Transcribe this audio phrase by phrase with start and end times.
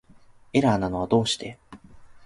[0.51, 1.59] エラーなのはどうして